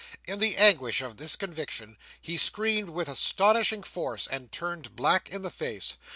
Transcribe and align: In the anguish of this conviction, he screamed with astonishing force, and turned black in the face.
In 0.25 0.39
the 0.39 0.57
anguish 0.57 1.01
of 1.01 1.17
this 1.17 1.35
conviction, 1.35 1.95
he 2.19 2.35
screamed 2.35 2.89
with 2.89 3.07
astonishing 3.07 3.83
force, 3.83 4.25
and 4.25 4.51
turned 4.51 4.95
black 4.95 5.29
in 5.29 5.43
the 5.43 5.51
face. 5.51 5.95